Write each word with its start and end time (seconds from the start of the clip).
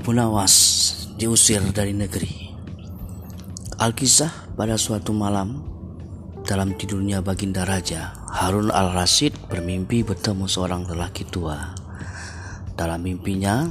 Abu 0.00 0.16
Nawas 0.16 0.56
diusir 1.20 1.60
dari 1.76 1.92
negeri. 1.92 2.48
Alkisah 3.76 4.56
pada 4.56 4.80
suatu 4.80 5.12
malam 5.12 5.60
dalam 6.40 6.72
tidurnya 6.72 7.20
Baginda 7.20 7.68
Raja 7.68 8.16
Harun 8.32 8.72
al-Rasyid 8.72 9.52
bermimpi 9.52 10.00
bertemu 10.00 10.48
seorang 10.48 10.88
lelaki 10.88 11.28
tua. 11.28 11.76
Dalam 12.72 13.04
mimpinya, 13.04 13.68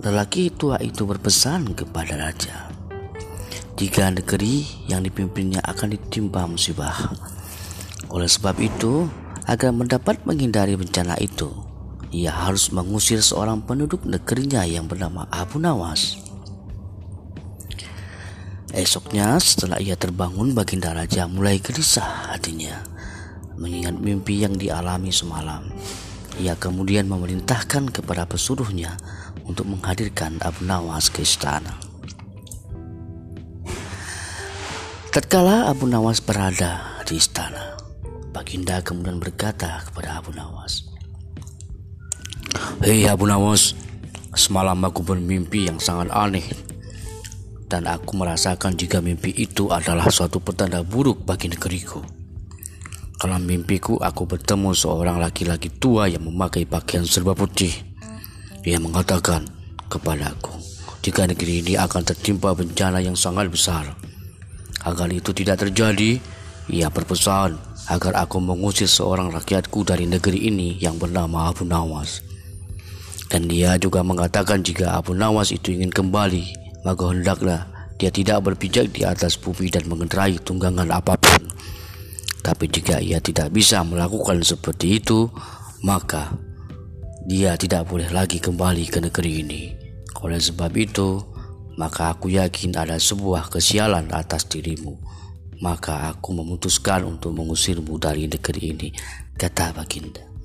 lelaki 0.00 0.56
tua 0.56 0.80
itu 0.80 1.04
berpesan 1.04 1.76
kepada 1.76 2.16
raja, 2.16 2.72
jika 3.76 4.08
negeri 4.08 4.64
yang 4.88 5.04
dipimpinnya 5.04 5.60
akan 5.60 6.00
ditimpa 6.00 6.48
musibah. 6.48 7.12
Oleh 8.08 8.32
sebab 8.32 8.56
itu, 8.56 9.04
agar 9.44 9.68
mendapat 9.76 10.16
menghindari 10.24 10.80
bencana 10.80 11.20
itu, 11.20 11.52
ia 12.14 12.30
harus 12.30 12.70
mengusir 12.70 13.22
seorang 13.22 13.64
penduduk 13.64 14.06
negerinya 14.06 14.62
yang 14.62 14.86
bernama 14.86 15.26
Abu 15.30 15.58
Nawas. 15.58 16.18
Esoknya 18.76 19.40
setelah 19.40 19.80
ia 19.80 19.96
terbangun 19.96 20.52
Baginda 20.52 20.92
Raja 20.92 21.24
mulai 21.24 21.62
gelisah 21.62 22.34
hatinya 22.34 22.96
mengingat 23.56 23.96
mimpi 23.96 24.44
yang 24.44 24.54
dialami 24.54 25.08
semalam. 25.08 25.64
Ia 26.36 26.52
kemudian 26.60 27.08
memerintahkan 27.08 27.88
kepada 27.88 28.28
pesuruhnya 28.28 29.00
untuk 29.48 29.64
menghadirkan 29.64 30.36
Abu 30.44 30.68
Nawas 30.68 31.08
ke 31.08 31.24
istana. 31.24 31.80
Tatkala 35.08 35.72
Abu 35.72 35.88
Nawas 35.88 36.20
berada 36.20 37.00
di 37.08 37.16
istana, 37.16 37.80
Baginda 38.36 38.84
kemudian 38.84 39.16
berkata 39.16 39.80
kepada 39.88 40.20
Abu 40.20 40.36
Nawas, 40.36 40.92
Hei 42.56 43.04
Abu 43.04 43.28
Nawas, 43.28 43.76
semalam 44.32 44.80
aku 44.80 45.04
bermimpi 45.04 45.68
yang 45.68 45.76
sangat 45.76 46.08
aneh 46.08 46.46
dan 47.66 47.84
aku 47.84 48.16
merasakan 48.16 48.78
jika 48.78 49.02
mimpi 49.02 49.34
itu 49.34 49.68
adalah 49.68 50.06
suatu 50.08 50.40
petanda 50.40 50.80
buruk 50.80 51.26
bagi 51.26 51.50
negeriku. 51.52 52.00
Dalam 53.16 53.44
mimpiku 53.44 53.98
aku 54.00 54.24
bertemu 54.24 54.72
seorang 54.72 55.18
laki-laki 55.18 55.68
tua 55.68 56.06
yang 56.06 56.24
memakai 56.28 56.64
pakaian 56.64 57.04
serba 57.04 57.34
putih. 57.34 57.72
Ia 58.64 58.78
mengatakan 58.80 59.44
kepadaku, 59.90 60.56
jika 61.02 61.26
negeri 61.26 61.60
ini 61.60 61.74
akan 61.76 62.02
tertimpa 62.06 62.54
bencana 62.54 63.02
yang 63.02 63.18
sangat 63.18 63.50
besar. 63.50 63.96
Agar 64.86 65.10
itu 65.10 65.34
tidak 65.34 65.66
terjadi, 65.66 66.22
ia 66.70 66.88
berpesan 66.88 67.58
agar 67.90 68.12
aku 68.18 68.38
mengusir 68.38 68.86
seorang 68.86 69.30
rakyatku 69.34 69.82
dari 69.86 70.06
negeri 70.06 70.46
ini 70.50 70.78
yang 70.78 70.98
bernama 70.98 71.50
Abu 71.50 71.66
Nawas. 71.66 72.35
Dan 73.26 73.50
dia 73.50 73.74
juga 73.76 74.06
mengatakan 74.06 74.62
jika 74.62 74.94
Abu 74.94 75.12
Nawas 75.12 75.50
itu 75.50 75.74
ingin 75.74 75.90
kembali, 75.90 76.44
maka 76.86 77.10
hendaklah 77.10 77.66
dia 77.98 78.12
tidak 78.12 78.44
berpijak 78.46 78.92
di 78.92 79.02
atas 79.02 79.34
bumi 79.34 79.72
dan 79.72 79.88
mengendarai 79.90 80.38
tunggangan 80.38 80.86
apa 80.92 81.18
pun. 81.18 81.42
Tapi 82.44 82.70
jika 82.70 83.02
ia 83.02 83.18
tidak 83.18 83.50
bisa 83.50 83.82
melakukan 83.82 84.38
seperti 84.46 85.02
itu, 85.02 85.26
maka 85.82 86.38
dia 87.26 87.58
tidak 87.58 87.90
boleh 87.90 88.06
lagi 88.14 88.38
kembali 88.38 88.86
ke 88.86 89.02
negeri 89.02 89.32
ini. 89.42 89.62
Oleh 90.22 90.38
sebab 90.38 90.70
itu, 90.78 91.18
maka 91.74 92.14
aku 92.14 92.30
yakin 92.30 92.78
ada 92.78 93.02
sebuah 93.02 93.50
kesialan 93.50 94.14
atas 94.14 94.46
dirimu. 94.46 94.94
Maka 95.58 96.12
aku 96.12 96.36
memutuskan 96.36 97.02
untuk 97.02 97.34
mengusirmu 97.34 97.96
dari 97.98 98.30
negeri 98.30 98.76
ini, 98.76 98.88
kata 99.34 99.74
Baginda. 99.74 100.35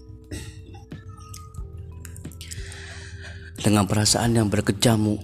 Dengan 3.62 3.86
perasaan 3.86 4.34
yang 4.34 4.50
berkecamuk, 4.50 5.22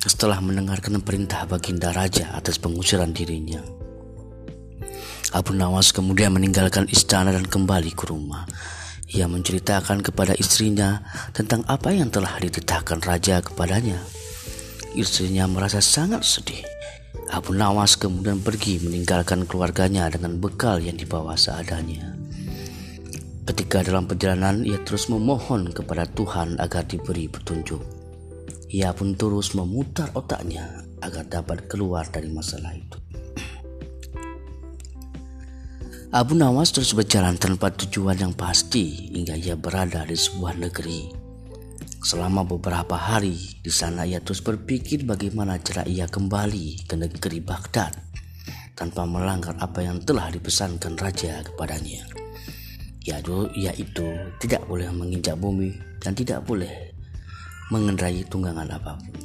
setelah 0.00 0.40
mendengarkan 0.40 1.04
perintah 1.04 1.44
Baginda 1.44 1.92
Raja 1.92 2.32
atas 2.32 2.56
pengusiran 2.56 3.12
dirinya, 3.12 3.60
Abu 5.36 5.52
Nawas 5.52 5.92
kemudian 5.92 6.32
meninggalkan 6.32 6.88
istana 6.88 7.36
dan 7.36 7.44
kembali 7.44 7.92
ke 7.92 8.08
rumah. 8.08 8.48
Ia 9.12 9.28
menceritakan 9.28 10.00
kepada 10.00 10.32
istrinya 10.32 11.04
tentang 11.36 11.60
apa 11.68 11.92
yang 11.92 12.08
telah 12.08 12.40
dititahkan 12.40 13.04
raja 13.04 13.44
kepadanya. 13.44 14.00
Istrinya 14.96 15.44
merasa 15.44 15.84
sangat 15.84 16.24
sedih. 16.24 16.64
Abu 17.36 17.52
Nawas 17.52 18.00
kemudian 18.00 18.40
pergi 18.40 18.80
meninggalkan 18.80 19.44
keluarganya 19.44 20.08
dengan 20.08 20.40
bekal 20.40 20.80
yang 20.80 20.96
dibawa 20.96 21.36
seadanya. 21.36 22.23
Ketika 23.44 23.84
dalam 23.84 24.08
perjalanan 24.08 24.64
ia 24.64 24.80
terus 24.80 25.12
memohon 25.12 25.68
kepada 25.68 26.08
Tuhan 26.08 26.56
agar 26.56 26.88
diberi 26.88 27.28
petunjuk. 27.28 27.84
Ia 28.72 28.96
pun 28.96 29.12
terus 29.12 29.52
memutar 29.52 30.08
otaknya 30.16 30.64
agar 31.04 31.28
dapat 31.28 31.68
keluar 31.68 32.08
dari 32.08 32.32
masalah 32.32 32.72
itu. 32.72 32.96
Abu 36.24 36.40
Nawas 36.40 36.72
terus 36.72 36.96
berjalan 36.96 37.36
tanpa 37.36 37.68
tujuan 37.68 38.16
yang 38.16 38.32
pasti 38.32 39.12
hingga 39.12 39.36
ia 39.36 39.60
berada 39.60 40.08
di 40.08 40.16
sebuah 40.16 40.56
negeri. 40.56 41.12
Selama 42.00 42.48
beberapa 42.48 42.96
hari 42.96 43.60
di 43.60 43.68
sana 43.68 44.08
ia 44.08 44.24
terus 44.24 44.40
berpikir 44.40 45.04
bagaimana 45.04 45.60
cara 45.60 45.84
ia 45.84 46.08
kembali 46.08 46.88
ke 46.88 46.96
negeri 46.96 47.44
Baghdad 47.44 47.92
tanpa 48.72 49.04
melanggar 49.04 49.52
apa 49.60 49.84
yang 49.84 50.00
telah 50.00 50.32
dipesankan 50.32 50.96
raja 50.96 51.44
kepadanya 51.44 52.23
yaitu, 53.04 53.46
yaitu 53.52 54.16
tidak 54.40 54.64
boleh 54.64 54.88
menginjak 54.88 55.36
bumi 55.36 55.76
dan 56.00 56.16
tidak 56.16 56.40
boleh 56.48 56.72
mengendarai 57.68 58.24
tunggangan 58.28 58.68
apa 58.72 58.96
pun. 58.96 59.16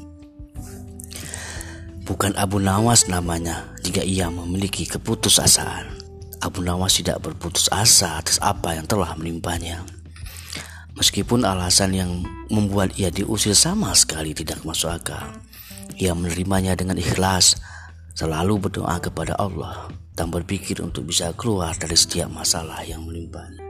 Bukan 2.03 2.33
Abu 2.41 2.57
Nawas 2.57 3.05
namanya 3.05 3.69
jika 3.85 4.01
ia 4.01 4.27
memiliki 4.33 4.89
keputusasaan. 4.89 5.85
Abu 6.41 6.63
Nawas 6.63 6.97
tidak 6.97 7.21
berputus 7.21 7.69
asa 7.69 8.17
atas 8.17 8.41
apa 8.41 8.73
yang 8.73 8.89
telah 8.89 9.13
menimpanya. 9.13 9.85
Meskipun 10.97 11.45
alasan 11.45 11.93
yang 11.93 12.11
membuat 12.49 12.97
ia 12.97 13.13
diusir 13.13 13.53
sama 13.53 13.93
sekali 13.93 14.33
tidak 14.33 14.65
masuk 14.65 14.89
akal, 14.89 15.21
ia 16.01 16.11
menerimanya 16.17 16.73
dengan 16.73 16.97
ikhlas, 16.97 17.61
selalu 18.17 18.67
berdoa 18.67 18.97
kepada 18.99 19.37
Allah 19.37 19.87
dan 20.17 20.33
berpikir 20.33 20.81
untuk 20.81 21.07
bisa 21.07 21.31
keluar 21.37 21.77
dari 21.77 21.95
setiap 21.95 22.27
masalah 22.33 22.81
yang 22.83 23.05
menimpanya. 23.05 23.68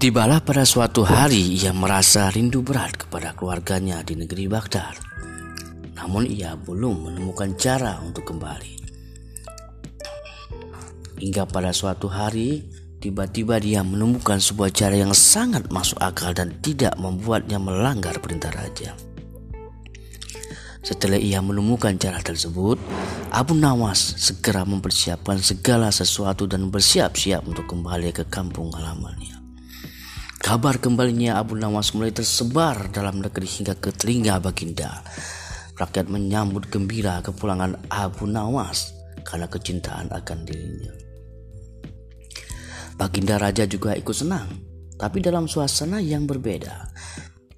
Tibalah 0.00 0.40
pada 0.40 0.64
suatu 0.64 1.04
hari 1.04 1.60
ia 1.60 1.76
merasa 1.76 2.32
rindu 2.32 2.64
berat 2.64 3.04
kepada 3.04 3.36
keluarganya 3.36 4.00
di 4.00 4.16
negeri 4.16 4.48
Baghdad. 4.48 4.96
Namun 5.92 6.24
ia 6.24 6.56
belum 6.56 7.12
menemukan 7.12 7.52
cara 7.60 8.00
untuk 8.00 8.32
kembali. 8.32 8.80
Hingga 11.20 11.44
pada 11.44 11.76
suatu 11.76 12.08
hari 12.08 12.64
tiba-tiba 12.96 13.60
dia 13.60 13.84
menemukan 13.84 14.40
sebuah 14.40 14.72
cara 14.72 14.96
yang 14.96 15.12
sangat 15.12 15.68
masuk 15.68 16.00
akal 16.00 16.32
dan 16.32 16.56
tidak 16.64 16.96
membuatnya 16.96 17.60
melanggar 17.60 18.16
perintah 18.24 18.48
raja. 18.56 18.96
Setelah 20.80 21.20
ia 21.20 21.44
menemukan 21.44 21.92
cara 22.00 22.24
tersebut, 22.24 22.80
Abu 23.28 23.52
Nawas 23.52 24.16
segera 24.16 24.64
mempersiapkan 24.64 25.36
segala 25.36 25.92
sesuatu 25.92 26.48
dan 26.48 26.72
bersiap-siap 26.72 27.44
untuk 27.44 27.68
kembali 27.68 28.16
ke 28.16 28.24
kampung 28.32 28.72
halamannya. 28.72 29.36
Kabar 30.40 30.80
kembalinya 30.80 31.36
Abu 31.36 31.52
Nawas 31.52 31.92
mulai 31.92 32.16
tersebar 32.16 32.88
dalam 32.88 33.20
negeri 33.20 33.44
hingga 33.44 33.76
ke 33.76 33.92
telinga 33.92 34.40
Baginda. 34.40 35.04
Rakyat 35.76 36.08
menyambut 36.08 36.72
gembira 36.72 37.20
kepulangan 37.20 37.76
Abu 37.92 38.24
Nawas 38.24 38.96
karena 39.20 39.52
kecintaan 39.52 40.08
akan 40.08 40.38
dirinya. 40.48 40.92
Baginda 42.96 43.36
Raja 43.36 43.68
juga 43.68 43.92
ikut 43.92 44.16
senang, 44.16 44.48
tapi 44.96 45.20
dalam 45.20 45.44
suasana 45.44 46.00
yang 46.00 46.24
berbeda. 46.24 46.88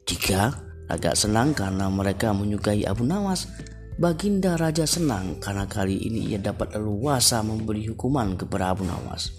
Jika 0.02 0.71
agak 0.92 1.16
senang 1.16 1.56
karena 1.56 1.88
mereka 1.88 2.36
menyukai 2.36 2.84
Abu 2.84 3.08
Nawas. 3.08 3.48
Baginda 3.96 4.60
Raja 4.60 4.84
senang 4.84 5.40
karena 5.40 5.64
kali 5.64 5.96
ini 5.96 6.32
ia 6.32 6.40
dapat 6.40 6.76
leluasa 6.76 7.40
memberi 7.40 7.88
hukuman 7.88 8.36
kepada 8.36 8.76
Abu 8.76 8.84
Nawas. 8.84 9.32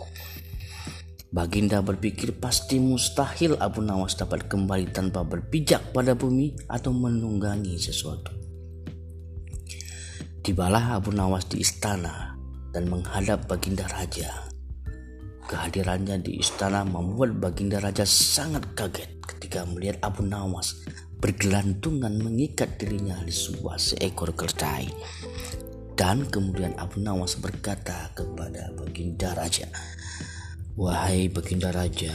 Baginda 1.33 1.81
berpikir 1.81 2.37
pasti 2.37 2.77
mustahil 2.77 3.57
Abu 3.57 3.81
Nawas 3.81 4.13
dapat 4.13 4.45
kembali 4.45 4.93
tanpa 4.93 5.25
berpijak 5.25 5.93
pada 5.93 6.13
bumi 6.13 6.53
atau 6.69 6.93
menunggangi 6.93 7.77
sesuatu. 7.81 8.29
Tibalah 10.45 11.01
Abu 11.01 11.09
Nawas 11.09 11.49
di 11.49 11.65
istana 11.65 12.37
dan 12.69 12.85
menghadap 12.89 13.49
Baginda 13.49 13.89
Raja. 13.89 14.29
Kehadirannya 15.49 16.21
di 16.21 16.37
istana 16.37 16.85
membuat 16.85 17.33
Baginda 17.41 17.81
Raja 17.81 18.05
sangat 18.05 18.69
kaget 18.77 19.17
ketika 19.25 19.65
melihat 19.65 19.97
Abu 20.05 20.21
Nawas 20.21 20.85
bergelantungan 21.23 22.19
mengikat 22.19 22.75
dirinya 22.75 23.15
di 23.23 23.31
sebuah 23.31 23.79
seekor 23.79 24.35
keledai. 24.35 24.91
Dan 25.95 26.27
kemudian 26.27 26.75
Abu 26.75 26.99
Nawas 26.99 27.39
berkata 27.39 28.11
kepada 28.11 28.75
Baginda 28.75 29.31
Raja, 29.31 29.71
Wahai 30.75 31.31
Baginda 31.31 31.71
Raja, 31.71 32.11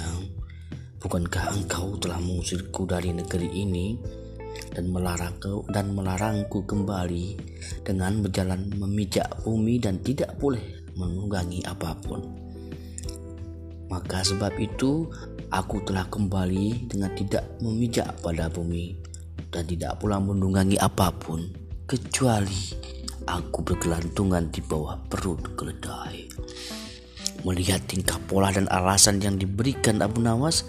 Bukankah 0.98 1.56
engkau 1.56 1.96
telah 1.96 2.20
mengusirku 2.20 2.84
dari 2.84 3.14
negeri 3.14 3.48
ini 3.48 3.96
dan 4.74 4.90
melarangku 4.90 5.62
dan 5.70 5.94
melarangku 5.94 6.66
kembali 6.66 7.38
dengan 7.86 8.18
berjalan 8.18 8.66
memijak 8.76 9.30
bumi 9.46 9.78
dan 9.78 10.02
tidak 10.02 10.34
boleh 10.42 10.82
menunggangi 10.98 11.62
apa 11.64 11.94
pun. 12.02 12.20
Maka 13.88 14.26
sebab 14.26 14.52
itu 14.58 15.06
aku 15.48 15.80
telah 15.84 16.04
kembali 16.08 16.88
dengan 16.90 17.12
tidak 17.16 17.44
memijak 17.64 18.12
pada 18.20 18.52
bumi 18.52 18.96
dan 19.48 19.64
tidak 19.64 19.96
pula 20.00 20.20
menunggangi 20.20 20.76
apa 20.76 21.08
pun 21.14 21.48
kecuali 21.88 22.76
aku 23.24 23.64
bergelantungan 23.64 24.48
di 24.52 24.60
bawah 24.64 24.96
perut 25.08 25.40
keledai. 25.56 26.28
Melihat 27.46 27.84
tingkah 27.86 28.18
pola 28.26 28.50
dan 28.50 28.66
alasan 28.68 29.22
yang 29.22 29.38
diberikan 29.38 30.02
Abu 30.02 30.18
Nawas, 30.18 30.66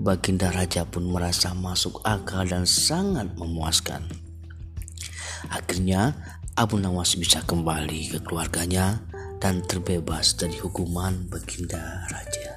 Baginda 0.00 0.50
Raja 0.50 0.82
pun 0.88 1.06
merasa 1.06 1.54
masuk 1.54 2.02
akal 2.02 2.48
dan 2.48 2.66
sangat 2.66 3.30
memuaskan. 3.36 4.08
Akhirnya 5.52 6.16
Abu 6.58 6.76
Nawas 6.82 7.14
bisa 7.14 7.40
kembali 7.46 8.16
ke 8.16 8.18
keluarganya 8.26 9.00
dan 9.40 9.64
terbebas 9.64 10.36
dari 10.36 10.58
hukuman 10.58 11.30
Baginda 11.30 12.04
Raja. 12.10 12.49